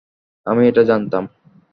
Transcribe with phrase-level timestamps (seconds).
[0.47, 1.23] আমি এটা জানতাম!